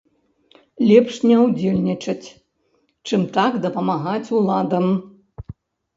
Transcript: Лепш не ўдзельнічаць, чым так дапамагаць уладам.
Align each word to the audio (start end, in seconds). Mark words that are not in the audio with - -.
Лепш 0.91 1.15
не 1.31 1.35
ўдзельнічаць, 1.41 2.27
чым 3.11 3.21
так 3.39 3.61
дапамагаць 3.67 4.31
уладам. 4.39 4.85